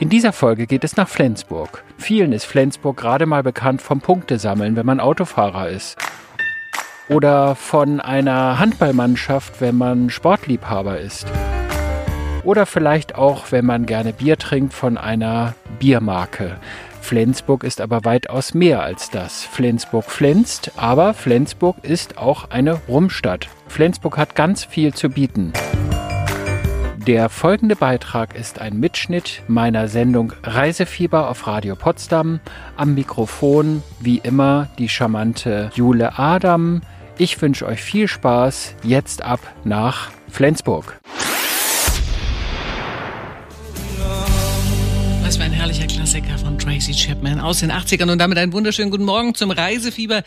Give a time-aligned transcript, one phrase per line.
[0.00, 1.84] In dieser Folge geht es nach Flensburg.
[1.98, 5.96] Vielen ist Flensburg gerade mal bekannt vom Punktesammeln, wenn man Autofahrer ist.
[7.08, 11.26] Oder von einer Handballmannschaft, wenn man Sportliebhaber ist.
[12.42, 16.56] Oder vielleicht auch, wenn man gerne Bier trinkt, von einer Biermarke.
[17.00, 19.44] Flensburg ist aber weitaus mehr als das.
[19.44, 23.48] Flensburg flänzt, aber Flensburg ist auch eine Rumstadt.
[23.68, 25.52] Flensburg hat ganz viel zu bieten.
[27.06, 32.40] Der folgende Beitrag ist ein Mitschnitt meiner Sendung Reisefieber auf Radio Potsdam.
[32.78, 36.80] Am Mikrofon, wie immer, die charmante Jule Adam.
[37.18, 38.76] Ich wünsche euch viel Spaß.
[38.82, 40.98] Jetzt ab nach Flensburg.
[45.22, 48.90] Was für ein herrlicher Klassiker von Tracy Chapman aus den 80ern und damit einen wunderschönen
[48.90, 50.22] guten Morgen zum Reisefieber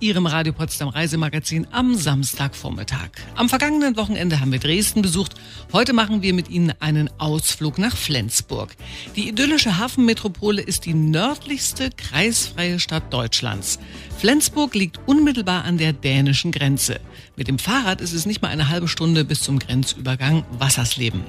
[0.00, 3.10] Ihrem Radio Potsdam Reisemagazin am Samstagvormittag.
[3.34, 5.34] Am vergangenen Wochenende haben wir Dresden besucht.
[5.72, 8.76] Heute machen wir mit Ihnen einen Ausflug nach Flensburg.
[9.16, 13.80] Die idyllische Hafenmetropole ist die nördlichste kreisfreie Stadt Deutschlands.
[14.18, 17.00] Flensburg liegt unmittelbar an der dänischen Grenze.
[17.36, 21.22] Mit dem Fahrrad ist es nicht mal eine halbe Stunde bis zum Grenzübergang Wassersleben.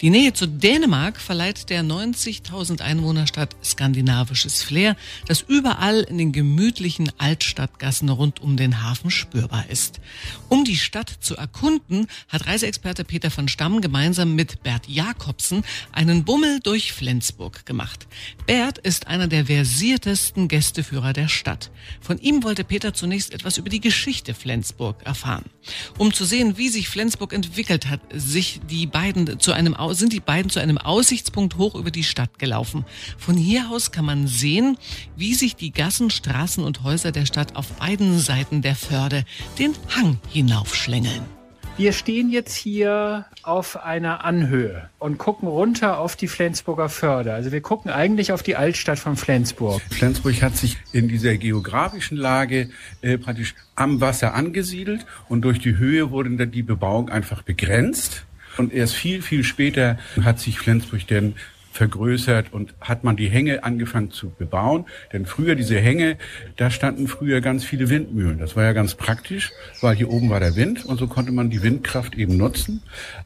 [0.00, 7.12] Die Nähe zu Dänemark verleiht der 90.000 Einwohnerstadt skandinavisches Flair, das überall in den gemütlichen
[7.18, 10.00] Altstadtgassen rund um den Hafen spürbar ist.
[10.48, 16.24] Um die Stadt zu erkunden, hat Reiseexperte Peter von Stamm gemeinsam mit Bert Jakobsen einen
[16.24, 18.06] Bummel durch Flensburg gemacht.
[18.46, 21.70] Bert ist einer der versiertesten Gästeführer der Stadt.
[22.00, 25.44] Von ihm wollte Peter zunächst etwas über die Geschichte Flensburg erfahren.
[25.98, 30.20] Um zu sehen, wie sich Flensburg entwickelt hat, sich die beiden zu einem, sind die
[30.20, 32.84] beiden zu einem Aussichtspunkt hoch über die Stadt gelaufen.
[33.18, 34.76] Von hier aus kann man sehen,
[35.16, 39.24] wie sich die Gassen, Straßen und Häuser der Stadt auf beiden Seiten der Förde
[39.58, 41.22] den Hang hinaufschlängeln.
[41.78, 47.32] Wir stehen jetzt hier auf einer Anhöhe und gucken runter auf die Flensburger Förde.
[47.32, 49.80] Also wir gucken eigentlich auf die Altstadt von Flensburg.
[49.90, 52.68] Flensburg hat sich in dieser geografischen Lage
[53.00, 58.26] äh, praktisch am Wasser angesiedelt und durch die Höhe wurde dann die Bebauung einfach begrenzt.
[58.58, 61.34] Und erst viel, viel später hat sich Flensburg denn
[61.72, 64.84] vergrößert und hat man die Hänge angefangen zu bebauen.
[65.12, 66.18] Denn früher diese Hänge,
[66.56, 68.38] da standen früher ganz viele Windmühlen.
[68.38, 69.50] Das war ja ganz praktisch,
[69.80, 72.82] weil hier oben war der Wind und so konnte man die Windkraft eben nutzen.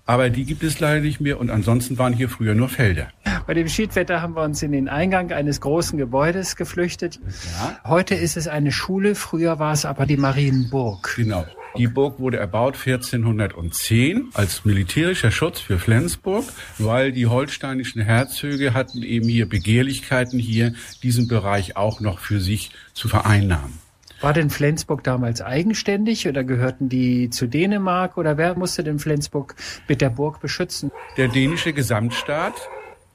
[0.06, 3.09] Aber die gibt es leider nicht mehr und ansonsten waren hier früher nur Felder.
[3.47, 7.21] Bei dem Schiedwetter haben wir uns in den Eingang eines großen Gebäudes geflüchtet.
[7.61, 7.81] Ja.
[7.85, 11.15] Heute ist es eine Schule, früher war es aber die Marienburg.
[11.17, 11.45] Genau.
[11.78, 16.44] Die Burg wurde erbaut 1410 als militärischer Schutz für Flensburg,
[16.78, 22.70] weil die holsteinischen Herzöge hatten eben hier Begehrlichkeiten, hier diesen Bereich auch noch für sich
[22.94, 23.78] zu vereinnahmen.
[24.20, 29.54] War denn Flensburg damals eigenständig oder gehörten die zu Dänemark oder wer musste denn Flensburg
[29.88, 30.91] mit der Burg beschützen?
[31.19, 32.54] Der dänische Gesamtstaat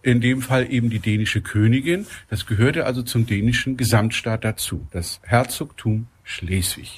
[0.04, 2.06] in dem Fall eben die dänische Königin.
[2.30, 6.92] Das gehörte also zum dänischen Gesamtstaat dazu, das Herzogtum Schleswig.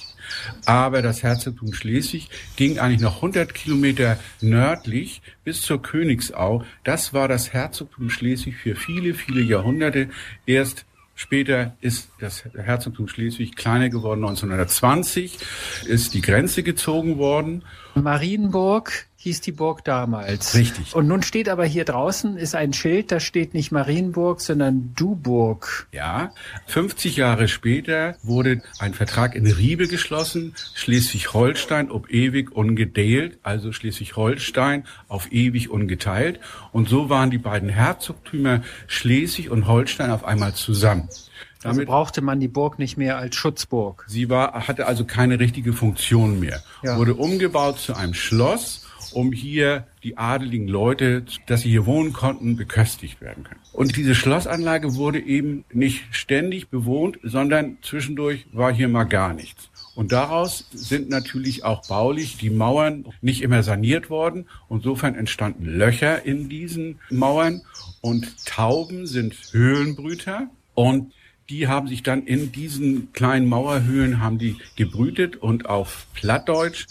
[0.64, 6.64] Aber das Herzogtum Schleswig ging eigentlich noch 100 Kilometer nördlich bis zur Königsau.
[6.82, 10.08] Das war das Herzogtum Schleswig für viele, viele Jahrhunderte.
[10.46, 14.24] Erst Später ist das Herzogtum Schleswig kleiner geworden.
[14.24, 15.38] 1920
[15.86, 17.62] ist die Grenze gezogen worden.
[17.94, 20.54] Marienburg hieß die Burg damals.
[20.54, 20.94] Richtig.
[20.94, 25.88] Und nun steht aber hier draußen ist ein Schild, da steht nicht Marienburg, sondern Duburg.
[25.92, 26.32] Ja,
[26.66, 34.84] 50 Jahre später wurde ein Vertrag in Riebe geschlossen, Schleswig-Holstein ob ewig ungedeelt, also Schleswig-Holstein
[35.08, 36.38] auf ewig ungeteilt.
[36.72, 41.08] Und so waren die beiden Herzogtümer Schleswig und Holstein auf einmal zusammen.
[41.08, 41.30] Also
[41.62, 44.04] Damit also brauchte man die Burg nicht mehr als Schutzburg.
[44.06, 46.62] Sie war, hatte also keine richtige Funktion mehr.
[46.82, 46.98] Ja.
[46.98, 48.83] Wurde umgebaut zu einem Schloss
[49.14, 53.60] um hier die adeligen Leute, dass sie hier wohnen konnten, beköstigt werden können.
[53.72, 59.70] Und diese Schlossanlage wurde eben nicht ständig bewohnt, sondern zwischendurch war hier mal gar nichts.
[59.94, 64.46] Und daraus sind natürlich auch baulich die Mauern nicht immer saniert worden.
[64.68, 67.62] Insofern entstanden Löcher in diesen Mauern
[68.00, 71.12] und Tauben sind Höhlenbrüter und
[71.48, 76.86] die haben sich dann in diesen kleinen Mauerhöhlen haben die gebrütet und auf Plattdeutsch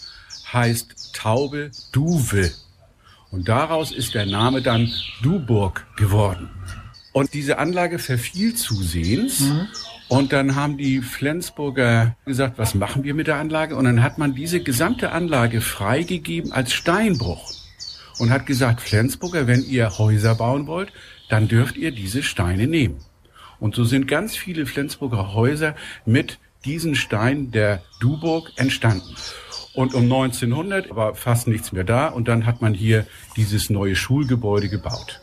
[0.52, 2.52] heißt Taube Duwe.
[3.30, 6.50] Und daraus ist der Name dann Duburg geworden.
[7.12, 9.40] Und diese Anlage verfiel zusehends.
[9.40, 9.68] Mhm.
[10.08, 13.76] Und dann haben die Flensburger gesagt, was machen wir mit der Anlage?
[13.76, 17.52] Und dann hat man diese gesamte Anlage freigegeben als Steinbruch.
[18.18, 20.92] Und hat gesagt, Flensburger, wenn ihr Häuser bauen wollt,
[21.28, 22.98] dann dürft ihr diese Steine nehmen.
[23.58, 25.74] Und so sind ganz viele Flensburger Häuser
[26.04, 29.14] mit diesen Steinen der Duburg entstanden.
[29.74, 33.06] Und um 1900 war fast nichts mehr da und dann hat man hier
[33.36, 35.20] dieses neue Schulgebäude gebaut.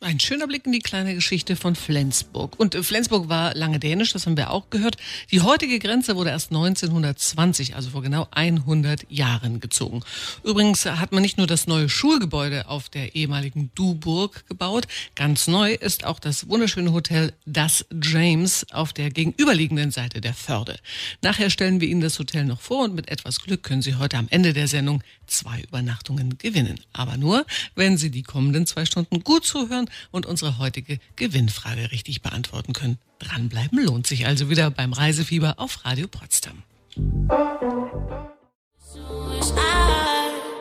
[0.00, 2.54] Ein schöner Blick in die kleine Geschichte von Flensburg.
[2.60, 4.96] Und Flensburg war lange dänisch, das haben wir auch gehört.
[5.32, 10.04] Die heutige Grenze wurde erst 1920, also vor genau 100 Jahren gezogen.
[10.44, 14.86] Übrigens hat man nicht nur das neue Schulgebäude auf der ehemaligen Duburg gebaut,
[15.16, 20.78] ganz neu ist auch das wunderschöne Hotel Das James auf der gegenüberliegenden Seite der Förde.
[21.22, 24.16] Nachher stellen wir Ihnen das Hotel noch vor und mit etwas Glück können Sie heute
[24.16, 26.78] am Ende der Sendung zwei Übernachtungen gewinnen.
[26.92, 27.44] Aber nur,
[27.74, 32.98] wenn Sie die kommenden zwei Stunden gut zuhören und unsere heutige Gewinnfrage richtig beantworten können.
[33.18, 36.62] Dranbleiben lohnt sich also wieder beim Reisefieber auf Radio Potsdam.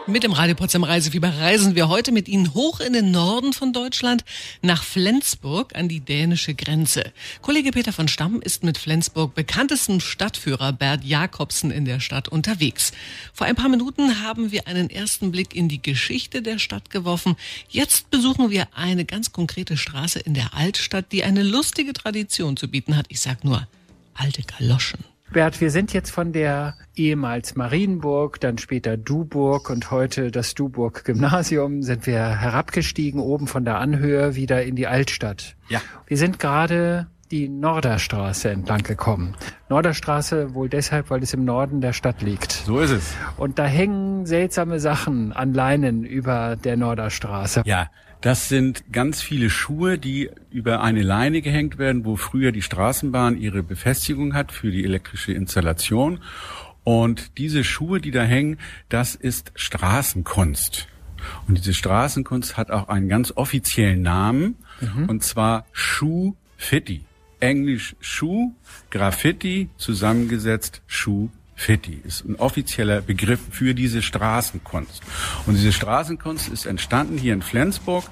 [0.09, 3.73] Mit dem Radio Potsdam Reisefieber reisen wir heute mit Ihnen hoch in den Norden von
[3.73, 4.23] Deutschland
[4.61, 7.11] nach Flensburg an die dänische Grenze.
[7.41, 12.93] Kollege Peter von Stamm ist mit Flensburg bekanntesten Stadtführer Bert Jakobsen in der Stadt unterwegs.
[13.33, 17.35] Vor ein paar Minuten haben wir einen ersten Blick in die Geschichte der Stadt geworfen.
[17.67, 22.69] Jetzt besuchen wir eine ganz konkrete Straße in der Altstadt, die eine lustige Tradition zu
[22.69, 23.07] bieten hat.
[23.09, 23.67] Ich sag nur
[24.13, 25.16] alte Galoschen.
[25.31, 31.03] Bert, wir sind jetzt von der ehemals Marienburg, dann später Duburg und heute das Duburg
[31.03, 35.55] Gymnasium, sind wir herabgestiegen, oben von der Anhöhe wieder in die Altstadt.
[35.67, 35.81] Ja.
[36.07, 39.35] Wir sind gerade die Norderstraße entlang gekommen.
[39.69, 42.53] Norderstraße wohl deshalb, weil es im Norden der Stadt liegt.
[42.53, 43.13] So ist es.
[43.35, 47.63] Und da hängen seltsame Sachen an Leinen über der Norderstraße.
[47.65, 47.87] Ja,
[48.21, 53.37] das sind ganz viele Schuhe, die über eine Leine gehängt werden, wo früher die Straßenbahn
[53.37, 56.19] ihre Befestigung hat für die elektrische Installation.
[56.83, 58.57] Und diese Schuhe, die da hängen,
[58.89, 60.87] das ist Straßenkunst.
[61.47, 65.09] Und diese Straßenkunst hat auch einen ganz offiziellen Namen, mhm.
[65.09, 67.03] und zwar Schuhfitti.
[67.39, 68.53] Englisch Schuh,
[68.89, 75.01] Graffiti, zusammengesetzt Schuh Fitti ist ein offizieller Begriff für diese Straßenkunst.
[75.47, 78.05] Und diese Straßenkunst ist entstanden hier in Flensburg,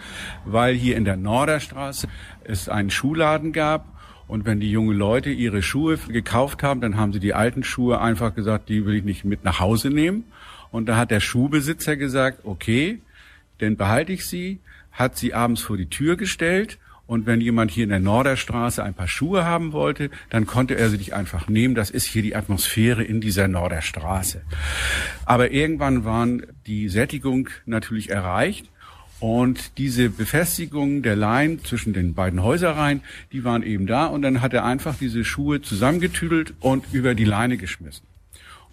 [0.46, 2.08] weil hier in der Norderstraße
[2.44, 3.88] es einen Schuhladen gab.
[4.28, 8.02] Und wenn die jungen Leute ihre Schuhe gekauft haben, dann haben sie die alten Schuhe
[8.02, 10.24] einfach gesagt, die will ich nicht mit nach Hause nehmen.
[10.72, 13.00] Und da hat der Schuhbesitzer gesagt, okay,
[13.60, 14.60] dann behalte ich sie,
[14.92, 18.94] hat sie abends vor die Tür gestellt und wenn jemand hier in der Norderstraße ein
[18.94, 21.76] paar Schuhe haben wollte, dann konnte er sie nicht einfach nehmen.
[21.76, 24.42] Das ist hier die Atmosphäre in dieser Norderstraße.
[25.26, 28.70] Aber irgendwann waren die Sättigung natürlich erreicht.
[29.20, 34.08] Und diese Befestigung der Leinen zwischen den beiden Häuserreihen, die waren eben da.
[34.08, 38.06] Und dann hat er einfach diese Schuhe zusammengetüdelt und über die Leine geschmissen.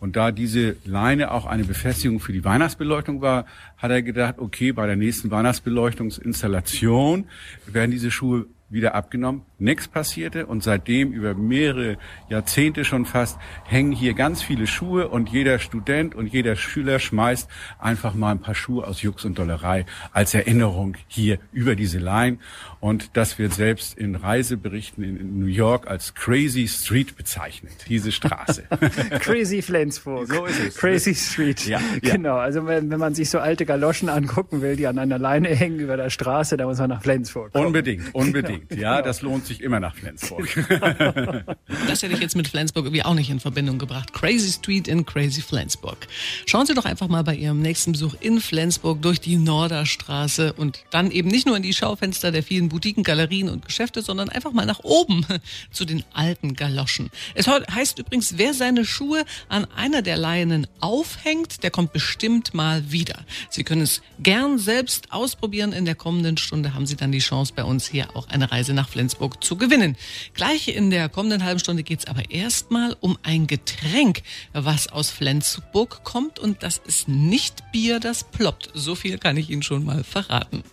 [0.02, 3.46] Und da diese Leine auch eine Befestigung für die Weihnachtsbeleuchtung war,
[3.76, 7.26] hat er gedacht, okay, bei der nächsten Weihnachtsbeleuchtungsinstallation
[7.68, 9.42] werden diese Schuhe wieder abgenommen.
[9.60, 15.28] Nichts passierte und seitdem über mehrere Jahrzehnte schon fast hängen hier ganz viele Schuhe und
[15.28, 17.48] jeder Student und jeder Schüler schmeißt
[17.78, 22.38] einfach mal ein paar Schuhe aus Jux und Dollerei als Erinnerung hier über diese Line.
[22.82, 28.64] Und das wird selbst in Reiseberichten in New York als Crazy Street bezeichnet, diese Straße.
[29.20, 30.26] Crazy Flensburg.
[30.26, 30.76] So ist es.
[30.78, 31.64] Crazy Street.
[31.64, 32.16] Ja, ja.
[32.16, 32.38] Genau.
[32.38, 35.78] Also wenn, wenn man sich so alte Galoschen angucken will, die an einer Leine hängen
[35.78, 37.52] über der Straße, dann muss man nach Flensburg.
[37.52, 37.66] Kommen.
[37.66, 38.74] Unbedingt, unbedingt.
[38.74, 40.48] Ja, das lohnt sich immer nach Flensburg.
[41.86, 44.12] das hätte ich jetzt mit Flensburg irgendwie auch nicht in Verbindung gebracht.
[44.12, 45.98] Crazy Street in Crazy Flensburg.
[46.46, 50.82] Schauen Sie doch einfach mal bei Ihrem nächsten Besuch in Flensburg durch die Norderstraße und
[50.90, 54.52] dann eben nicht nur in die Schaufenster der vielen Boutiquen, Galerien und Geschäfte, sondern einfach
[54.52, 55.24] mal nach oben
[55.70, 57.10] zu den alten Galoschen.
[57.34, 62.90] Es heißt übrigens, wer seine Schuhe an einer der Leinen aufhängt, der kommt bestimmt mal
[62.90, 63.24] wieder.
[63.50, 65.72] Sie können es gern selbst ausprobieren.
[65.72, 68.72] In der kommenden Stunde haben Sie dann die Chance, bei uns hier auch eine Reise
[68.72, 69.96] nach Flensburg zu gewinnen.
[70.34, 75.10] Gleich in der kommenden halben Stunde geht es aber erstmal um ein Getränk, was aus
[75.10, 78.70] Flensburg kommt und das ist nicht Bier, das ploppt.
[78.74, 80.64] So viel kann ich Ihnen schon mal verraten.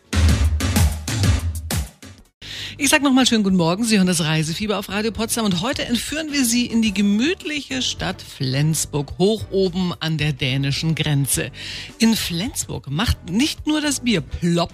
[2.81, 3.83] Ich sage nochmal schönen guten Morgen.
[3.83, 7.81] Sie hören das Reisefieber auf Radio Potsdam und heute entführen wir Sie in die gemütliche
[7.81, 11.51] Stadt Flensburg, hoch oben an der dänischen Grenze.
[11.97, 14.71] In Flensburg macht nicht nur das Bier plopp,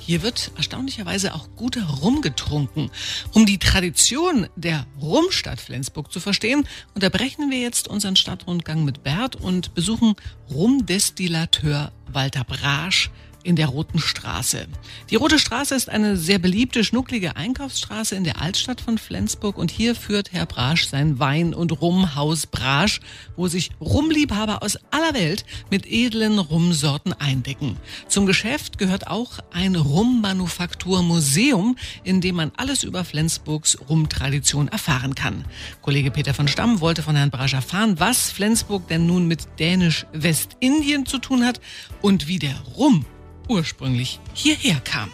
[0.00, 2.92] hier wird erstaunlicherweise auch guter Rum getrunken.
[3.32, 9.34] Um die Tradition der Rumstadt Flensburg zu verstehen, unterbrechen wir jetzt unseren Stadtrundgang mit Bert
[9.34, 10.14] und besuchen
[10.48, 13.10] Rumdestillateur Walter Brasch
[13.44, 14.66] in der Roten Straße.
[15.10, 19.70] Die Rote Straße ist eine sehr beliebte, schnucklige Einkaufsstraße in der Altstadt von Flensburg und
[19.70, 23.00] hier führt Herr Brasch sein Wein- und Rumhaus Brasch,
[23.36, 27.76] wo sich Rumliebhaber aus aller Welt mit edlen Rumsorten eindecken.
[28.08, 35.44] Zum Geschäft gehört auch ein Rummanufakturmuseum, in dem man alles über Flensburgs Rumtradition erfahren kann.
[35.82, 41.06] Kollege Peter von Stamm wollte von Herrn Brasch erfahren, was Flensburg denn nun mit Dänisch-Westindien
[41.06, 41.60] zu tun hat
[42.00, 43.04] und wie der Rum
[43.48, 45.10] ursprünglich hierher kam.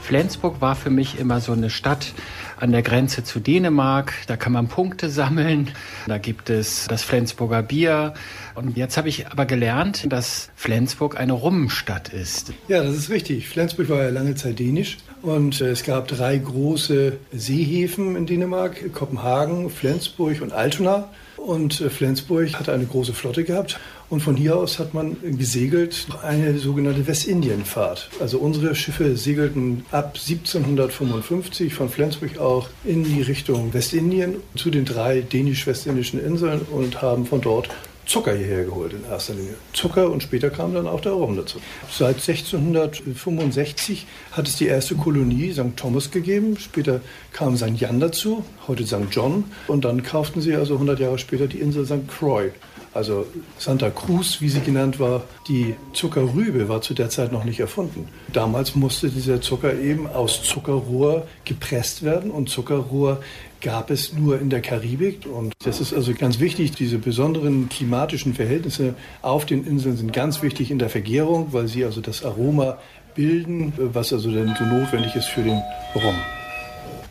[0.00, 2.14] Flensburg war für mich immer so eine Stadt
[2.56, 4.14] an der Grenze zu Dänemark.
[4.26, 5.70] Da kann man Punkte sammeln.
[6.06, 8.14] Da gibt es das Flensburger Bier.
[8.54, 12.54] Und jetzt habe ich aber gelernt, dass Flensburg eine Rummenstadt ist.
[12.68, 13.48] Ja, das ist richtig.
[13.48, 14.96] Flensburg war ja lange Zeit dänisch.
[15.22, 21.10] Und äh, es gab drei große Seehäfen in Dänemark, Kopenhagen, Flensburg und Altona.
[21.36, 23.78] Und äh, Flensburg hatte eine große Flotte gehabt.
[24.10, 28.08] Und von hier aus hat man gesegelt eine sogenannte Westindienfahrt.
[28.20, 34.86] Also unsere Schiffe segelten ab 1755 von Flensburg auch in die Richtung Westindien zu den
[34.86, 37.68] drei dänisch-westindischen Inseln und haben von dort
[38.08, 39.54] Zucker hierher geholt in erster Linie.
[39.74, 41.58] Zucker und später kam dann auch der Rum dazu.
[41.90, 45.76] Seit 1665 hat es die erste Kolonie St.
[45.76, 46.56] Thomas gegeben.
[46.58, 47.78] Später kam St.
[47.78, 49.08] Jan dazu, heute St.
[49.10, 49.44] John.
[49.66, 52.08] Und dann kauften sie also 100 Jahre später die Insel St.
[52.08, 52.50] Croix
[52.94, 53.26] also
[53.58, 58.08] Santa Cruz, wie sie genannt war, die Zuckerrübe war zu der Zeit noch nicht erfunden.
[58.32, 63.20] Damals musste dieser Zucker eben aus Zuckerrohr gepresst werden und Zuckerrohr
[63.60, 65.26] gab es nur in der Karibik.
[65.26, 66.72] Und das ist also ganz wichtig.
[66.72, 71.84] Diese besonderen klimatischen Verhältnisse auf den Inseln sind ganz wichtig in der Vergärung, weil sie
[71.84, 72.78] also das Aroma
[73.14, 75.60] bilden, was also dann so notwendig ist für den
[75.94, 76.14] Rum.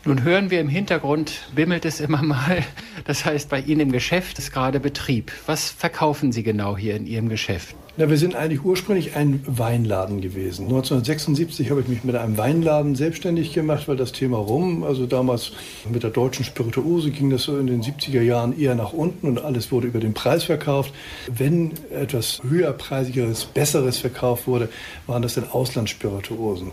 [0.08, 2.64] Nun hören wir im Hintergrund, bimmelt es immer mal.
[3.04, 5.30] Das heißt, bei Ihnen im Geschäft ist gerade Betrieb.
[5.44, 7.76] Was verkaufen Sie genau hier in Ihrem Geschäft?
[7.98, 10.62] Na, wir sind eigentlich ursprünglich ein Weinladen gewesen.
[10.66, 15.52] 1976 habe ich mich mit einem Weinladen selbstständig gemacht, weil das Thema Rum, also damals
[15.90, 19.40] mit der deutschen Spirituose ging das so in den 70er Jahren eher nach unten und
[19.44, 20.94] alles wurde über den Preis verkauft.
[21.26, 24.70] Wenn etwas höherpreisigeres, besseres verkauft wurde,
[25.06, 26.70] waren das dann Auslandsspirituosen.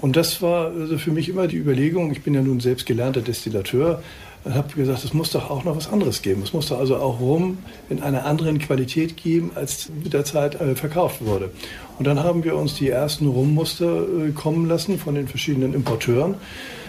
[0.00, 3.22] Und das war also für mich immer die Überlegung, ich bin ja nun selbst gelernter
[3.22, 4.02] Destillateur,
[4.46, 6.42] und habe gesagt, es muss doch auch noch was anderes geben.
[6.44, 10.60] Es muss doch also auch Rum in einer anderen Qualität geben, als mit der Zeit
[10.60, 11.50] äh, verkauft wurde.
[11.98, 16.36] Und dann haben wir uns die ersten Rummuster äh, kommen lassen von den verschiedenen Importeuren.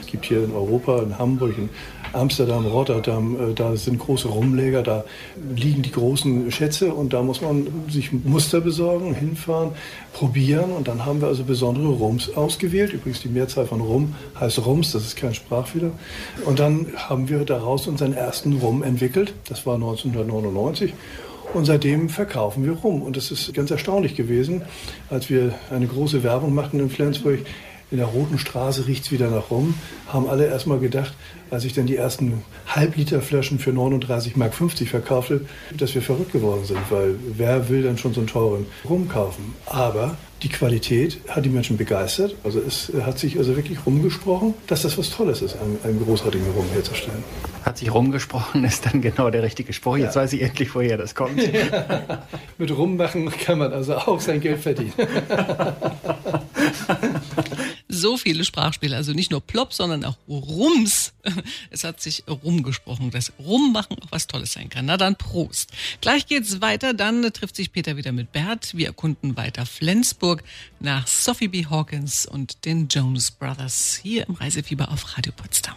[0.08, 1.70] Es gibt hier in Europa, in Hamburg, in
[2.14, 5.04] Amsterdam, Rotterdam, äh, da sind große Rumläger, da
[5.54, 9.72] liegen die großen Schätze und da muss man sich Muster besorgen, hinfahren,
[10.14, 12.94] probieren und dann haben wir also besondere Rums ausgewählt.
[12.94, 15.92] Übrigens die Mehrzahl von Rum heißt Rums, das ist kein Sprachfehler.
[16.46, 20.94] Und dann haben wir daraus unseren ersten Rum entwickelt, das war 1999.
[21.54, 23.02] Und seitdem verkaufen wir rum.
[23.02, 24.64] Und das ist ganz erstaunlich gewesen,
[25.10, 27.40] als wir eine große Werbung machten in Flensburg
[27.90, 29.76] in der Roten Straße riecht es wieder nach rum,
[30.08, 31.14] haben alle erstmal gedacht,
[31.50, 36.80] als ich dann die ersten Halbliterflaschen für 39,50 Mark verkaufte, dass wir verrückt geworden sind,
[36.90, 39.56] weil wer will dann schon so einen teuren Rum kaufen?
[39.66, 42.36] Aber die Qualität hat die Menschen begeistert.
[42.44, 46.46] Also es hat sich also wirklich rumgesprochen, dass das was Tolles ist, einen, einen großartigen
[46.52, 47.24] Rum herzustellen.
[47.64, 49.98] Hat sich rumgesprochen, ist dann genau der richtige Spruch.
[49.98, 50.22] Jetzt ja.
[50.22, 51.42] weiß ich endlich, woher das kommt.
[51.42, 52.28] Ja.
[52.58, 54.94] Mit Rummachen kann man also auch sein Geld verdienen.
[57.98, 61.14] so viele Sprachspiele, also nicht nur Plop, sondern auch Rums.
[61.70, 64.86] Es hat sich rumgesprochen, dass Rummachen auch was Tolles sein kann.
[64.86, 65.72] Na dann Prost.
[66.02, 68.76] Gleich geht's weiter, dann trifft sich Peter wieder mit Bert.
[68.76, 70.44] Wir erkunden weiter Flensburg
[70.80, 71.66] nach Sophie B.
[71.66, 75.76] Hawkins und den Jonas Brothers hier im Reisefieber auf Radio Potsdam.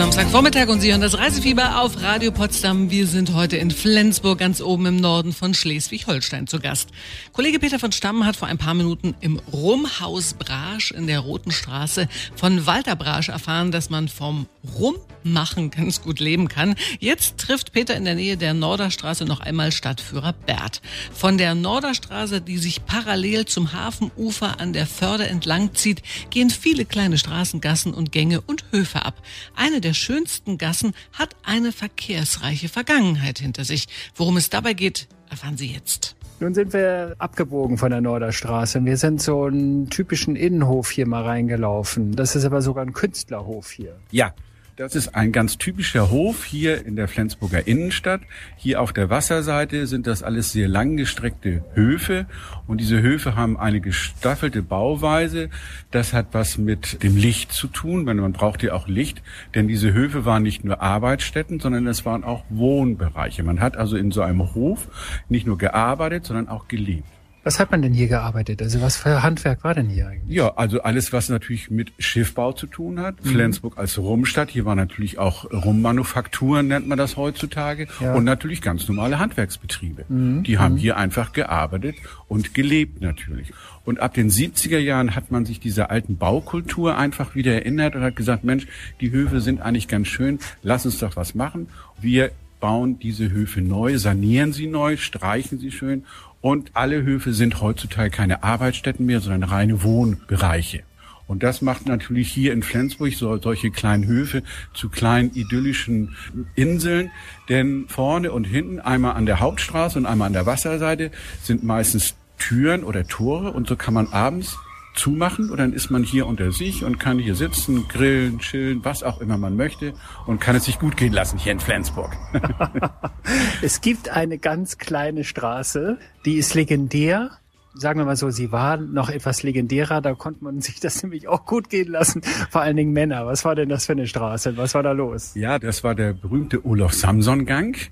[0.00, 2.90] Samstagvormittag und Sie hören das Reisefieber auf Radio Potsdam.
[2.90, 6.88] Wir sind heute in Flensburg, ganz oben im Norden von Schleswig-Holstein zu Gast.
[7.34, 11.50] Kollege Peter von Stamm hat vor ein paar Minuten im Rumhaus Brasch in der Roten
[11.50, 14.46] Straße von Walter Brasch erfahren, dass man vom
[14.78, 16.76] Rummachen ganz gut leben kann.
[16.98, 20.80] Jetzt trifft Peter in der Nähe der Norderstraße noch einmal Stadtführer Bert.
[21.12, 26.86] Von der Norderstraße, die sich parallel zum Hafenufer an der Förde entlang zieht, gehen viele
[26.86, 29.22] kleine Straßen, Gassen und Gänge und Höfe ab.
[29.54, 33.88] Eine der schönsten Gassen hat eine verkehrsreiche Vergangenheit hinter sich.
[34.14, 36.14] Worum es dabei geht, erfahren Sie jetzt.
[36.38, 38.84] Nun sind wir abgebogen von der Norderstraße.
[38.84, 42.14] Wir sind so einen typischen Innenhof hier mal reingelaufen.
[42.14, 43.98] Das ist aber sogar ein Künstlerhof hier.
[44.12, 44.32] Ja,
[44.80, 48.22] das ist ein ganz typischer Hof hier in der Flensburger Innenstadt.
[48.56, 52.24] Hier auf der Wasserseite sind das alles sehr langgestreckte Höfe
[52.66, 55.50] und diese Höfe haben eine gestaffelte Bauweise.
[55.90, 59.20] Das hat was mit dem Licht zu tun, weil man braucht ja auch Licht,
[59.54, 63.42] denn diese Höfe waren nicht nur Arbeitsstätten, sondern es waren auch Wohnbereiche.
[63.42, 64.88] Man hat also in so einem Hof
[65.28, 67.04] nicht nur gearbeitet, sondern auch gelebt.
[67.42, 68.60] Was hat man denn hier gearbeitet?
[68.60, 70.36] Also was für Handwerk war denn hier eigentlich?
[70.36, 73.24] Ja, also alles, was natürlich mit Schiffbau zu tun hat.
[73.24, 73.30] Mhm.
[73.30, 74.50] Flensburg als Rumstadt.
[74.50, 77.86] Hier war natürlich auch Rummanufakturen, nennt man das heutzutage.
[78.00, 78.14] Ja.
[78.14, 80.04] Und natürlich ganz normale Handwerksbetriebe.
[80.08, 80.42] Mhm.
[80.42, 80.78] Die haben mhm.
[80.78, 81.96] hier einfach gearbeitet
[82.28, 83.52] und gelebt natürlich.
[83.86, 88.02] Und ab den 70er Jahren hat man sich dieser alten Baukultur einfach wieder erinnert und
[88.02, 88.66] hat gesagt, Mensch,
[89.00, 90.40] die Höfe sind eigentlich ganz schön.
[90.62, 91.68] Lass uns doch was machen.
[91.98, 96.04] Wir bauen diese Höfe neu, sanieren sie neu, streichen sie schön
[96.40, 100.82] und alle Höfe sind heutzutage keine Arbeitsstätten mehr, sondern reine Wohnbereiche.
[101.26, 104.42] Und das macht natürlich hier in Flensburg so, solche kleinen Höfe
[104.74, 106.16] zu kleinen idyllischen
[106.56, 107.12] Inseln.
[107.48, 112.16] Denn vorne und hinten, einmal an der Hauptstraße und einmal an der Wasserseite, sind meistens
[112.38, 113.52] Türen oder Tore.
[113.52, 114.58] Und so kann man abends
[114.94, 119.02] zumachen und dann ist man hier unter sich und kann hier sitzen, grillen, chillen, was
[119.02, 119.94] auch immer man möchte
[120.26, 122.16] und kann es sich gut gehen lassen hier in Flensburg.
[123.62, 127.30] es gibt eine ganz kleine Straße, die ist legendär
[127.74, 131.28] sagen wir mal so, sie war noch etwas legendärer, da konnte man sich das nämlich
[131.28, 133.26] auch gut gehen lassen, vor allen Dingen Männer.
[133.26, 134.56] Was war denn das für eine Straße?
[134.56, 135.32] Was war da los?
[135.34, 137.90] Ja, das war der berühmte Olaf Samson Gang.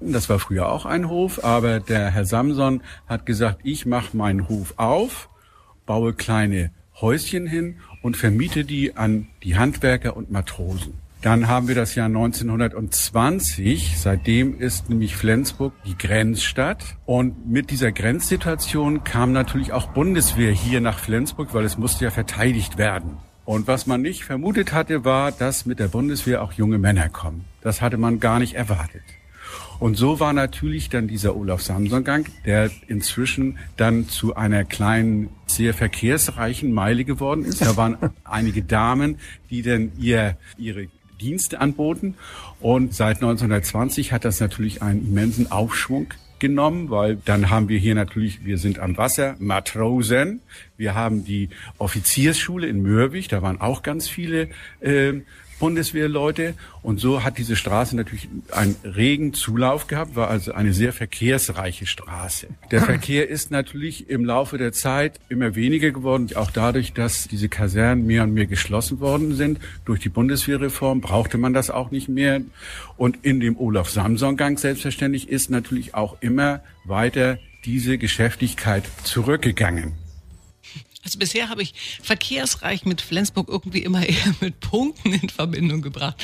[0.00, 4.48] Das war früher auch ein Hof, aber der Herr Samson hat gesagt, ich mache meinen
[4.48, 5.28] Hof auf,
[5.88, 10.92] baue kleine Häuschen hin und vermiete die an die Handwerker und Matrosen.
[11.22, 13.98] Dann haben wir das Jahr 1920.
[13.98, 16.84] Seitdem ist nämlich Flensburg die Grenzstadt.
[17.06, 22.10] Und mit dieser Grenzsituation kam natürlich auch Bundeswehr hier nach Flensburg, weil es musste ja
[22.12, 23.16] verteidigt werden.
[23.44, 27.46] Und was man nicht vermutet hatte, war, dass mit der Bundeswehr auch junge Männer kommen.
[27.62, 29.02] Das hatte man gar nicht erwartet.
[29.80, 35.72] Und so war natürlich dann dieser Olaf Samson-Gang, der inzwischen dann zu einer kleinen, sehr
[35.72, 37.62] verkehrsreichen Meile geworden ist.
[37.62, 39.18] Da waren einige Damen,
[39.50, 40.88] die dann ihr, ihre
[41.20, 42.14] Dienste anboten.
[42.60, 46.08] Und seit 1920 hat das natürlich einen immensen Aufschwung
[46.38, 50.40] genommen, weil dann haben wir hier natürlich, wir sind am Wasser, Matrosen,
[50.76, 54.48] wir haben die Offiziersschule in Mürwig, da waren auch ganz viele
[54.80, 55.14] äh,
[55.58, 56.54] Bundeswehrleute.
[56.82, 61.86] Und so hat diese Straße natürlich einen regen Zulauf gehabt, war also eine sehr verkehrsreiche
[61.86, 62.48] Straße.
[62.70, 67.48] Der Verkehr ist natürlich im Laufe der Zeit immer weniger geworden, auch dadurch, dass diese
[67.48, 69.58] Kasernen mehr und mehr geschlossen worden sind.
[69.84, 72.40] Durch die Bundeswehrreform brauchte man das auch nicht mehr.
[72.96, 79.94] Und in dem Olaf-Samson-Gang selbstverständlich ist natürlich auch immer weiter diese Geschäftigkeit zurückgegangen.
[81.04, 86.16] Also bisher habe ich verkehrsreich mit Flensburg irgendwie immer eher mit Punkten in Verbindung gebracht.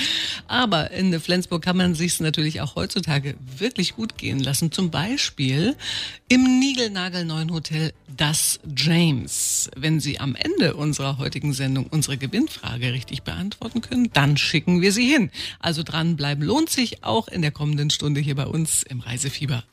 [0.49, 4.73] Aber in Flensburg kann man sich natürlich auch heutzutage wirklich gut gehen lassen.
[4.73, 5.77] Zum Beispiel
[6.29, 9.71] im Nigelnagelneuen Hotel Das James.
[9.77, 14.93] Wenn Sie am Ende unserer heutigen Sendung unsere Gewinnfrage richtig beantworten können, dann schicken wir
[14.93, 15.31] Sie hin.
[15.61, 19.65] Also dranbleiben lohnt sich auch in der kommenden Stunde hier bei uns im Reisefieber.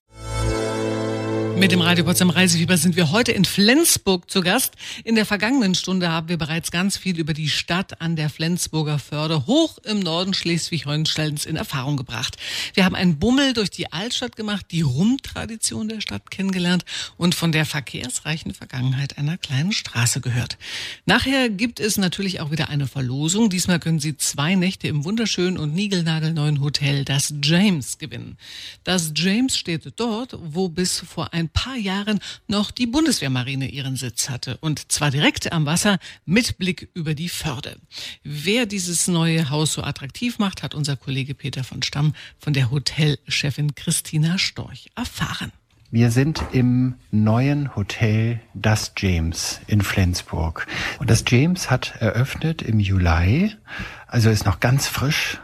[1.61, 4.73] Mit dem Radio Potsdam Reisefieber sind wir heute in Flensburg zu Gast.
[5.03, 8.97] In der vergangenen Stunde haben wir bereits ganz viel über die Stadt an der Flensburger
[8.97, 12.37] Förde hoch im Norden Schleswig-Holsteins in Erfahrung gebracht.
[12.73, 16.83] Wir haben einen Bummel durch die Altstadt gemacht, die Rumtradition der Stadt kennengelernt
[17.15, 20.57] und von der verkehrsreichen Vergangenheit einer kleinen Straße gehört.
[21.05, 23.51] Nachher gibt es natürlich auch wieder eine Verlosung.
[23.51, 28.39] Diesmal können Sie zwei Nächte im wunderschönen und niegelnagelneuen Hotel das James gewinnen.
[28.83, 34.29] Das James steht dort, wo bis vor ein paar Jahren noch die Bundeswehrmarine ihren Sitz
[34.29, 34.57] hatte.
[34.61, 37.77] Und zwar direkt am Wasser mit Blick über die Förde.
[38.23, 42.71] Wer dieses neue Haus so attraktiv macht, hat unser Kollege Peter von Stamm von der
[42.71, 45.51] Hotelchefin Christina Storch erfahren.
[45.93, 50.65] Wir sind im neuen Hotel Das James in Flensburg.
[50.99, 53.53] Und das James hat eröffnet im Juli,
[54.07, 55.37] also ist noch ganz frisch.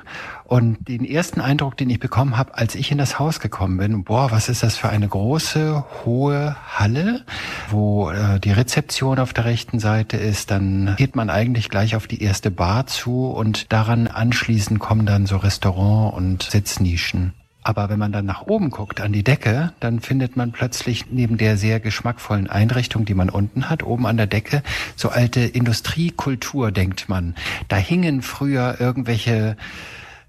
[0.48, 4.06] Und den ersten Eindruck, den ich bekommen habe, als ich in das Haus gekommen bin,
[4.06, 7.26] boah, was ist das für eine große, hohe Halle,
[7.70, 12.08] wo äh, die Rezeption auf der rechten Seite ist, dann geht man eigentlich gleich auf
[12.08, 17.34] die erste Bar zu und daran anschließend kommen dann so Restaurant und Sitznischen.
[17.62, 21.38] Aber wenn man dann nach oben guckt, an die Decke, dann findet man plötzlich neben
[21.38, 24.64] der sehr geschmackvollen Einrichtung, die man unten hat, oben an der Decke,
[24.96, 27.36] so alte Industriekultur, denkt man.
[27.68, 29.58] Da hingen früher irgendwelche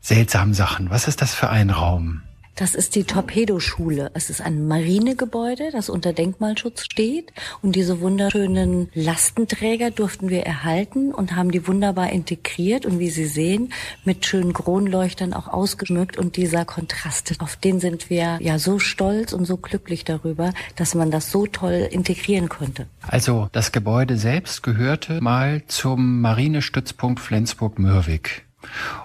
[0.00, 0.90] seltsamen Sachen.
[0.90, 2.22] Was ist das für ein Raum?
[2.58, 4.11] Das ist die Torpedoschule.
[4.14, 7.32] Es ist ein Marinegebäude, das unter Denkmalschutz steht.
[7.62, 13.26] Und diese wunderschönen Lastenträger durften wir erhalten und haben die wunderbar integriert und wie Sie
[13.26, 13.72] sehen,
[14.04, 16.16] mit schönen Kronleuchtern auch ausgeschmückt.
[16.16, 20.96] Und dieser Kontrast, auf den sind wir ja so stolz und so glücklich darüber, dass
[20.96, 22.88] man das so toll integrieren konnte.
[23.02, 28.48] Also das Gebäude selbst gehörte mal zum Marinestützpunkt Flensburg-Mürwik.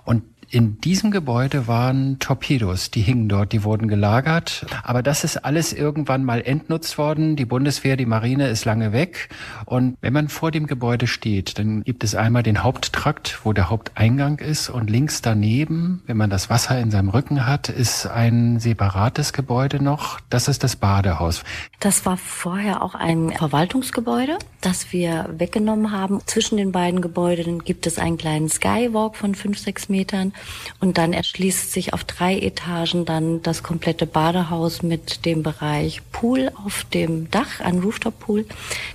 [0.06, 4.68] Und in diesem Gebäude waren Torpedos, die hingen dort, die wurden gelagert.
[4.84, 7.36] Aber das ist alles irgendwann mal entnutzt worden.
[7.36, 9.30] Die Bundeswehr, die Marine ist lange weg.
[9.66, 13.72] Und wenn man vor dem Gebäude steht, dann gibt es einmal den Haupttrakt, wo der
[13.72, 14.70] Haupteingang ist.
[14.70, 19.82] Und links daneben, wenn man das Wasser in seinem Rücken hat, ist ein separates Gebäude
[19.82, 20.20] noch.
[20.30, 21.44] Das ist das Badehaus.
[21.80, 26.22] Das war vorher auch ein Verwaltungsgebäude, das wir weggenommen haben.
[26.28, 30.32] Zwischen den beiden Gebäuden gibt es einen kleinen Skywalk von fünf, sechs Metern.
[30.80, 36.52] Und dann erschließt sich auf drei Etagen dann das komplette Badehaus mit dem Bereich Pool
[36.66, 38.46] auf dem Dach, ein Rooftop-Pool.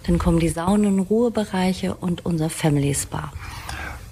[0.07, 3.33] Dann kommen die Saunen, Ruhebereiche und unser Family Spa.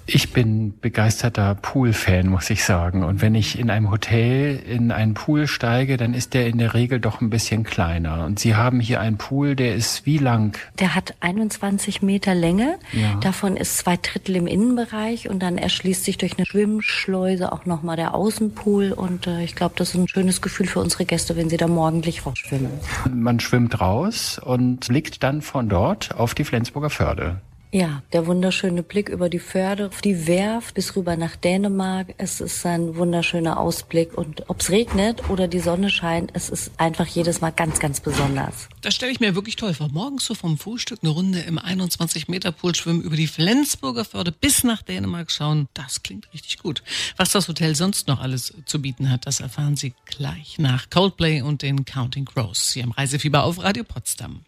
[0.09, 3.03] Ich bin begeisterter Pool-Fan, muss ich sagen.
[3.03, 6.73] Und wenn ich in einem Hotel in einen Pool steige, dann ist der in der
[6.73, 8.25] Regel doch ein bisschen kleiner.
[8.25, 10.57] Und Sie haben hier einen Pool, der ist wie lang?
[10.79, 12.79] Der hat 21 Meter Länge.
[12.93, 13.15] Ja.
[13.19, 17.97] Davon ist zwei Drittel im Innenbereich und dann erschließt sich durch eine Schwimmschleuse auch nochmal
[17.97, 18.93] der Außenpool.
[18.93, 21.67] Und äh, ich glaube, das ist ein schönes Gefühl für unsere Gäste, wenn sie da
[21.67, 22.71] morgendlich rausschwimmen.
[23.13, 27.41] Man schwimmt raus und blickt dann von dort auf die Flensburger Förde.
[27.71, 32.15] Ja, der wunderschöne Blick über die Förde, auf die Werft bis rüber nach Dänemark.
[32.17, 36.71] Es ist ein wunderschöner Ausblick und ob es regnet oder die Sonne scheint, es ist
[36.77, 38.69] einfach jedes Mal ganz, ganz besonders.
[38.81, 39.89] Das stelle ich mir wirklich toll vor.
[39.89, 44.31] Morgens so vom Frühstück eine Runde im 21 Meter Pool schwimmen, über die Flensburger Förde
[44.31, 45.67] bis nach Dänemark schauen.
[45.73, 46.83] Das klingt richtig gut.
[47.17, 51.41] Was das Hotel sonst noch alles zu bieten hat, das erfahren Sie gleich nach Coldplay
[51.41, 54.45] und den Counting Crows hier im Reisefieber auf Radio Potsdam.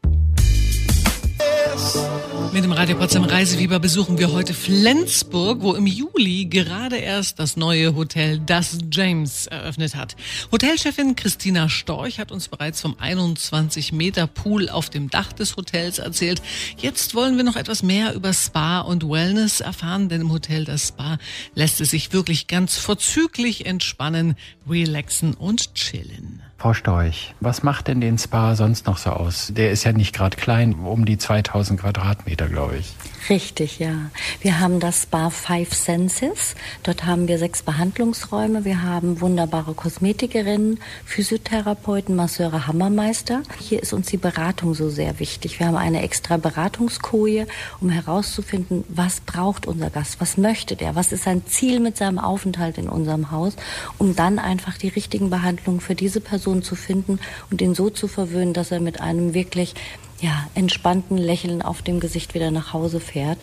[2.52, 7.56] Mit dem Radio Potsdam Reisefieber besuchen wir heute Flensburg, wo im Juli gerade erst das
[7.58, 10.16] neue Hotel Das James eröffnet hat.
[10.52, 16.00] Hotelchefin Christina Storch hat uns bereits vom 21 Meter Pool auf dem Dach des Hotels
[16.00, 16.42] erzählt.
[16.78, 20.88] Jetzt wollen wir noch etwas mehr über Spa und Wellness erfahren, denn im Hotel Das
[20.88, 21.20] Spa
[21.54, 24.36] lässt es sich wirklich ganz vorzüglich entspannen,
[24.68, 26.42] relaxen und chillen.
[26.60, 29.54] Frau Storch, was macht denn den Spa sonst noch so aus?
[29.56, 32.98] Der ist ja nicht gerade klein, um die 2000 Quadratmeter, glaube ich.
[33.28, 34.12] Richtig, ja.
[34.42, 36.56] Wir haben das Spa Five Senses.
[36.84, 38.66] Dort haben wir sechs Behandlungsräume.
[38.66, 43.44] Wir haben wunderbare Kosmetikerinnen, Physiotherapeuten, Masseure, Hammermeister.
[43.60, 45.60] Hier ist uns die Beratung so sehr wichtig.
[45.60, 47.48] Wir haben eine extra Beratungskoje,
[47.82, 52.20] um herauszufinden, was braucht unser Gast, was möchte der, was ist sein Ziel mit seinem
[52.20, 53.54] Aufenthalt in unserem Haus,
[53.98, 57.20] um dann einfach die richtigen Behandlungen für diese Person zu finden
[57.52, 59.76] und ihn so zu verwöhnen, dass er mit einem wirklich
[60.22, 63.38] ja, entspannten Lächeln auf dem Gesicht wieder nach Hause fährt.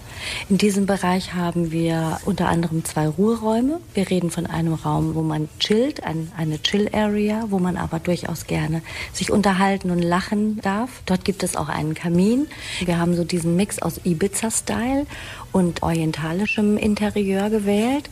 [0.48, 3.80] In diesem Bereich haben wir unter anderem zwei Ruheräume.
[3.94, 8.46] Wir reden von einem Raum, wo man chillt, ein, eine Chill-Area, wo man aber durchaus
[8.46, 10.90] gerne sich unterhalten und lachen darf.
[11.06, 12.46] Dort gibt es auch einen Kamin.
[12.84, 15.06] Wir haben so diesen Mix aus Ibiza-Style
[15.52, 18.10] und orientalischem Interieur gewählt.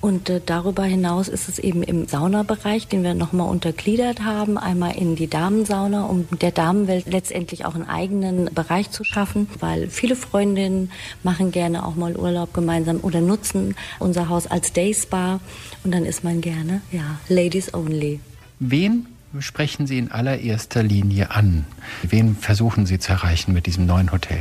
[0.00, 4.96] Und äh, darüber hinaus ist es eben im Saunabereich, den wir nochmal untergliedert haben, einmal
[4.96, 10.16] in die Damensauna, um der Damenwelt letztendlich auch einen eigenen Bereich zu schaffen, weil viele
[10.16, 10.90] Freundinnen
[11.22, 15.40] machen gerne auch mal Urlaub gemeinsam oder nutzen unser Haus als Day Spa
[15.84, 18.20] und dann ist man gerne, ja, Ladies Only.
[18.58, 19.06] Wen
[19.40, 21.64] sprechen Sie in allererster Linie an?
[22.02, 24.38] Wen versuchen Sie zu erreichen mit diesem neuen Hotel?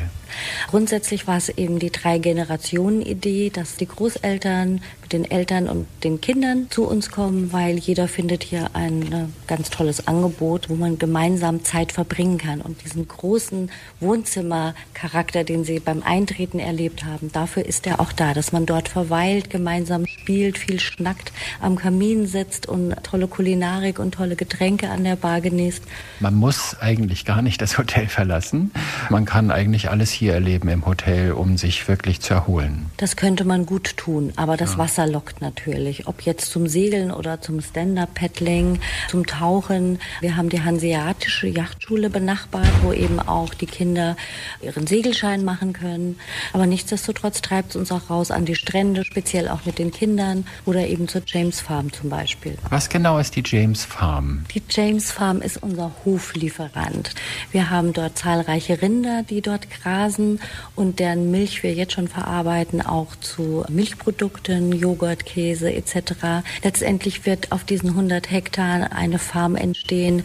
[0.69, 6.67] Grundsätzlich war es eben die Drei-Generationen-Idee, dass die Großeltern mit den Eltern und den Kindern
[6.71, 11.63] zu uns kommen, weil jeder findet hier ein äh, ganz tolles Angebot, wo man gemeinsam
[11.63, 12.59] Zeit verbringen kann.
[12.59, 18.33] Und diesen großen Wohnzimmercharakter, den Sie beim Eintreten erlebt haben, dafür ist er auch da,
[18.33, 24.15] dass man dort verweilt, gemeinsam spielt, viel schnackt, am Kamin sitzt und tolle Kulinarik und
[24.15, 25.83] tolle Getränke an der Bar genießt.
[26.19, 28.71] Man muss eigentlich gar nicht das Hotel verlassen.
[29.11, 32.88] Man kann eigentlich alles hier erleben im Hotel, um sich wirklich zu erholen.
[32.97, 34.78] Das könnte man gut tun, aber das ja.
[34.80, 36.08] Wasser lockt natürlich.
[36.08, 39.99] Ob jetzt zum Segeln oder zum Stand-Up-Paddling, zum Tauchen.
[40.21, 44.15] Wir haben die Hanseatische Yachtschule benachbart, wo eben auch die Kinder
[44.62, 46.17] ihren Segelschein machen können.
[46.54, 50.47] Aber nichtsdestotrotz treibt es uns auch raus an die Strände, speziell auch mit den Kindern
[50.65, 52.58] oder eben zur James Farm zum Beispiel.
[52.69, 54.45] Was genau ist die James Farm?
[54.54, 57.13] Die James Farm ist unser Hoflieferant.
[57.51, 60.39] Wir haben dort zahlreiche Rinder, die dort grasen Hasen
[60.75, 66.43] und deren Milch wir jetzt schon verarbeiten, auch zu Milchprodukten, Joghurt, Käse etc.
[66.63, 70.23] Letztendlich wird auf diesen 100 Hektar eine Farm entstehen,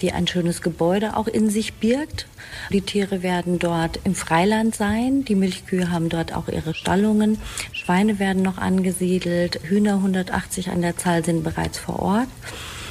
[0.00, 2.26] die ein schönes Gebäude auch in sich birgt.
[2.72, 5.24] Die Tiere werden dort im Freiland sein.
[5.24, 7.38] Die Milchkühe haben dort auch ihre Stallungen.
[7.72, 9.60] Schweine werden noch angesiedelt.
[9.64, 12.28] Hühner 180 an der Zahl sind bereits vor Ort.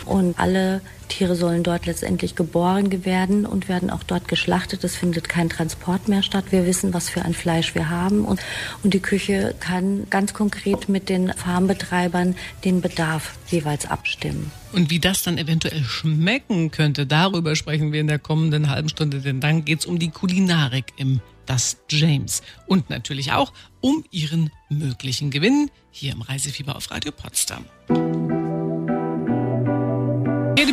[0.06, 4.84] Und alle Tiere sollen dort letztendlich geboren werden und werden auch dort geschlachtet.
[4.84, 6.46] Es findet kein Transport mehr statt.
[6.52, 8.26] Wir wissen, was für ein Fleisch wir haben.
[8.26, 8.40] Und,
[8.84, 14.52] und die Küche kann ganz konkret mit den Farmbetreibern den Bedarf jeweils abstimmen.
[14.74, 19.22] Und wie das dann eventuell schmecken könnte, darüber sprechen wir in der kommenden halben Stunde,
[19.22, 24.52] denn dann geht es um die Kulinarik im Das James und natürlich auch um Ihren
[24.70, 27.64] möglichen Gewinn hier im Reisefieber auf Radio Potsdam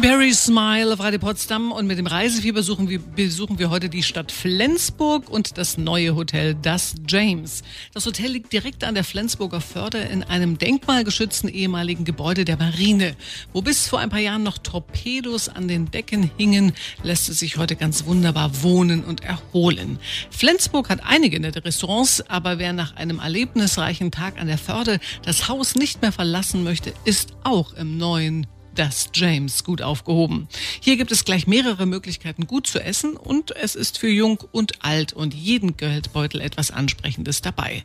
[0.05, 4.03] Berry Smile auf Radio Potsdam und mit dem Reisefieber besuchen wir, besuchen wir heute die
[4.03, 7.63] Stadt Flensburg und das neue Hotel Das James.
[7.95, 13.17] Das Hotel liegt direkt an der Flensburger Förde in einem denkmalgeschützten ehemaligen Gebäude der Marine.
[13.55, 17.57] Wo bis vor ein paar Jahren noch Torpedos an den Decken hingen, lässt es sich
[17.57, 19.99] heute ganz wunderbar wohnen und erholen.
[20.29, 25.49] Flensburg hat einige nette Restaurants, aber wer nach einem erlebnisreichen Tag an der Förde das
[25.49, 30.49] Haus nicht mehr verlassen möchte, ist auch im neuen das James gut aufgehoben.
[30.81, 34.85] Hier gibt es gleich mehrere Möglichkeiten, gut zu essen und es ist für jung und
[34.85, 37.85] alt und jeden Geldbeutel etwas Ansprechendes dabei.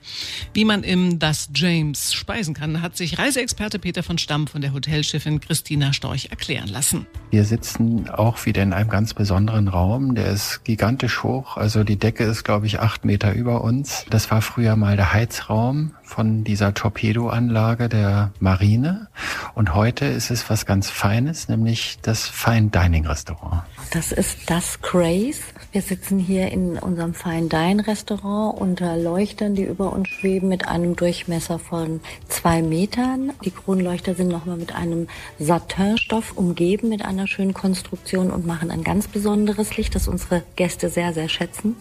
[0.53, 4.73] Wie man im Das James speisen kann, hat sich Reiseexperte Peter von Stamm von der
[4.73, 7.05] Hotelschiffin Christina Storch erklären lassen.
[7.31, 10.15] Wir sitzen auch wieder in einem ganz besonderen Raum.
[10.15, 11.57] Der ist gigantisch hoch.
[11.57, 14.05] Also die Decke ist, glaube ich, acht Meter über uns.
[14.09, 19.07] Das war früher mal der Heizraum von dieser Torpedoanlage der Marine.
[19.53, 23.61] Und heute ist es was ganz Feines, nämlich das Fine Dining Restaurant.
[23.91, 25.41] Das ist das Craze.
[25.71, 30.67] Wir sitzen hier in unserem Fine Dining Restaurant unter Leuchtern, die über uns schweben mit
[30.67, 33.31] einem Durchmesser von zwei Metern.
[33.45, 38.83] Die Kronleuchter sind nochmal mit einem Satinstoff umgeben, mit einer schönen Konstruktion und machen ein
[38.83, 41.75] ganz besonderes Licht, das unsere Gäste sehr, sehr schätzen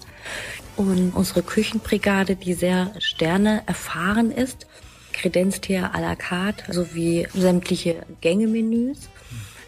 [0.77, 4.67] und unsere Küchenbrigade, die sehr Sterne erfahren ist,
[5.13, 9.09] kredenzt hier à la carte sowie sämtliche Gängemenüs.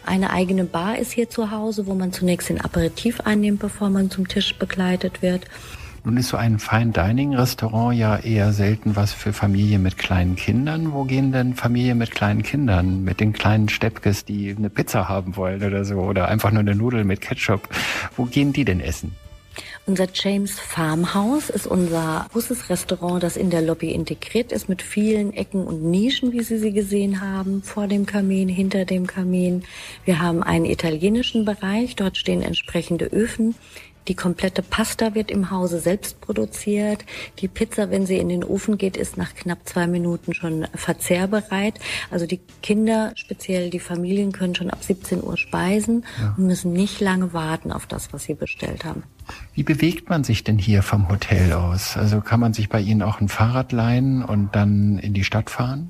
[0.05, 4.09] Eine eigene Bar ist hier zu Hause, wo man zunächst den Aperitif einnimmt, bevor man
[4.09, 5.45] zum Tisch begleitet wird.
[6.03, 10.35] Nun ist so ein Fine Dining Restaurant ja eher selten was für Familien mit kleinen
[10.35, 10.93] Kindern.
[10.93, 13.03] Wo gehen denn Familien mit kleinen Kindern?
[13.03, 16.73] Mit den kleinen Steppkes, die eine Pizza haben wollen oder so oder einfach nur eine
[16.73, 17.69] Nudel mit Ketchup.
[18.17, 19.15] Wo gehen die denn essen?
[19.85, 25.33] Unser James Farmhouse ist unser großes Restaurant, das in der Lobby integriert ist mit vielen
[25.33, 29.63] Ecken und Nischen, wie Sie sie gesehen haben, vor dem Kamin, hinter dem Kamin.
[30.05, 33.55] Wir haben einen italienischen Bereich, dort stehen entsprechende Öfen.
[34.07, 37.05] Die komplette Pasta wird im Hause selbst produziert.
[37.39, 41.79] Die Pizza, wenn sie in den Ofen geht, ist nach knapp zwei Minuten schon verzehrbereit.
[42.09, 46.33] Also die Kinder, speziell die Familien, können schon ab 17 Uhr speisen ja.
[46.37, 49.03] und müssen nicht lange warten auf das, was sie bestellt haben.
[49.53, 51.95] Wie bewegt man sich denn hier vom Hotel aus?
[51.95, 55.49] Also kann man sich bei Ihnen auch ein Fahrrad leihen und dann in die Stadt
[55.49, 55.89] fahren?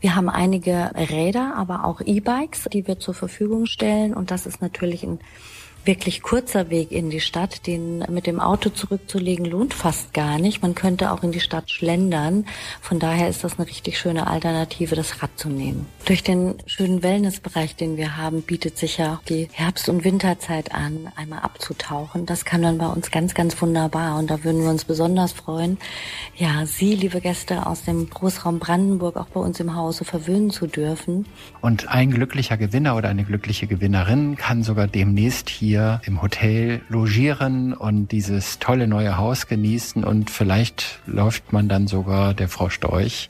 [0.00, 4.14] Wir haben einige Räder, aber auch E-Bikes, die wir zur Verfügung stellen.
[4.14, 5.18] Und das ist natürlich ein
[5.84, 10.62] wirklich kurzer Weg in die Stadt, den mit dem Auto zurückzulegen, lohnt fast gar nicht.
[10.62, 12.46] Man könnte auch in die Stadt schlendern.
[12.80, 15.86] Von daher ist das eine richtig schöne Alternative, das Rad zu nehmen.
[16.04, 21.10] Durch den schönen Wellnessbereich, den wir haben, bietet sich ja die Herbst- und Winterzeit an,
[21.16, 22.26] einmal abzutauchen.
[22.26, 24.18] Das kann dann bei uns ganz, ganz wunderbar.
[24.18, 25.78] Und da würden wir uns besonders freuen,
[26.36, 30.66] ja, Sie, liebe Gäste aus dem Großraum Brandenburg, auch bei uns im Hause verwöhnen zu
[30.66, 31.26] dürfen.
[31.60, 36.80] Und ein glücklicher Gewinner oder eine glückliche Gewinnerin kann sogar demnächst hier hier im Hotel
[36.88, 42.70] logieren und dieses tolle neue Haus genießen und vielleicht läuft man dann sogar der Frau
[42.70, 43.28] Storch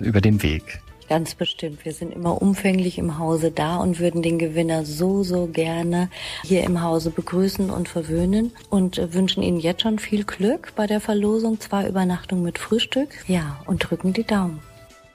[0.00, 0.80] über den Weg.
[1.08, 1.84] Ganz bestimmt.
[1.84, 6.08] Wir sind immer umfänglich im Hause da und würden den Gewinner so, so gerne
[6.44, 11.00] hier im Hause begrüßen und verwöhnen und wünschen Ihnen jetzt schon viel Glück bei der
[11.00, 11.58] Verlosung.
[11.58, 13.08] Zwei Übernachtungen mit Frühstück.
[13.26, 14.60] Ja, und drücken die Daumen.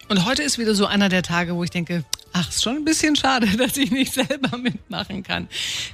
[0.10, 2.04] Und heute ist wieder so einer der Tage, wo ich denke,
[2.38, 5.48] Ach, ist schon ein bisschen schade, dass ich nicht selber mitmachen kann.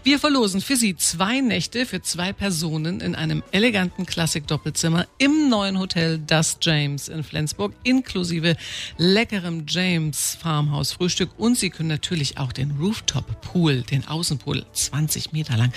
[0.04, 5.78] Wir verlosen für Sie zwei Nächte für zwei Personen in einem eleganten Klassik-Doppelzimmer im neuen
[5.78, 8.58] Hotel Das James in Flensburg, inklusive
[8.98, 11.30] leckerem James Farmhouse Frühstück.
[11.38, 15.72] Und Sie können natürlich auch den Rooftop Pool, den Außenpool, 20 Meter lang,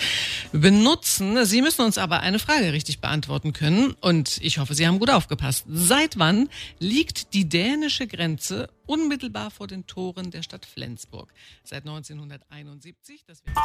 [0.53, 1.44] benutzen.
[1.44, 3.94] Sie müssen uns aber eine Frage richtig beantworten können.
[4.00, 5.66] Und ich hoffe, Sie haben gut aufgepasst.
[5.68, 6.48] Seit wann
[6.79, 11.33] liegt die dänische Grenze unmittelbar vor den Toren der Stadt Flensburg.
[11.62, 13.25] Seit 1971.
[13.27, 13.57] Das wird